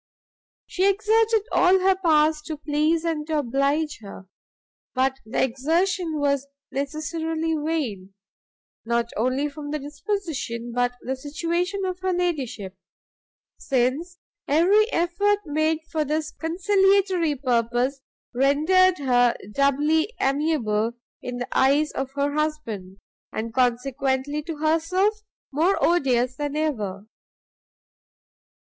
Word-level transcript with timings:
She 0.65 0.89
exerted 0.89 1.43
all 1.51 1.77
her 1.81 1.93
powers 1.95 2.41
to 2.47 2.57
please 2.57 3.05
and 3.05 3.27
to 3.27 3.37
oblige 3.37 3.99
her; 4.01 4.27
but 4.95 5.19
the 5.27 5.43
exertion 5.43 6.19
was 6.19 6.47
necessarily 6.71 7.55
vain, 7.55 8.15
not 8.83 9.11
only 9.15 9.47
from 9.47 9.69
the 9.69 9.77
disposition, 9.77 10.71
but 10.73 10.93
the 11.03 11.15
situation 11.15 11.85
of 11.85 11.99
her 11.99 12.13
ladyship, 12.13 12.73
since 13.59 14.17
every 14.47 14.91
effort 14.91 15.41
made 15.45 15.81
for 15.91 16.03
this 16.03 16.31
conciliatory 16.31 17.35
purpose, 17.35 18.01
rendered 18.33 18.97
her 18.97 19.35
doubly 19.51 20.11
amiable 20.19 20.93
in 21.21 21.37
the 21.37 21.47
eyes 21.55 21.91
of 21.91 22.09
her 22.13 22.33
husband, 22.33 22.97
and 23.31 23.53
consequently 23.53 24.41
to 24.41 24.57
herself 24.57 25.13
more 25.51 25.77
odious 25.79 26.35
than 26.37 26.55
ever. 26.55 27.05